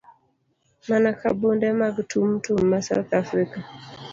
Mana 0.89 1.09
ka 1.19 1.29
bunde 1.39 1.69
mag 1.81 1.95
Tum 2.09 2.29
Tum 2.43 2.61
ma 2.69 2.79
South 2.87 3.13
Afrika. 3.21 3.57